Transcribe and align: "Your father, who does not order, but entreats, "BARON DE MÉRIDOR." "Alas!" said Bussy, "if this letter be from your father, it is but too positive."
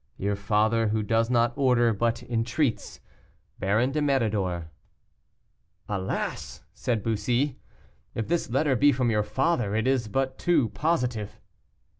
"Your 0.17 0.35
father, 0.35 0.87
who 0.87 1.03
does 1.03 1.29
not 1.29 1.53
order, 1.55 1.93
but 1.93 2.23
entreats, 2.23 3.01
"BARON 3.59 3.91
DE 3.91 3.99
MÉRIDOR." 3.99 4.65
"Alas!" 5.87 6.63
said 6.73 7.03
Bussy, 7.03 7.59
"if 8.15 8.27
this 8.27 8.49
letter 8.49 8.75
be 8.75 8.91
from 8.91 9.11
your 9.11 9.21
father, 9.21 9.75
it 9.75 9.85
is 9.85 10.07
but 10.07 10.39
too 10.39 10.69
positive." 10.69 11.39